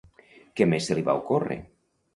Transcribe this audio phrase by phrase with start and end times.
[0.61, 1.63] Què més se li va ocórrer?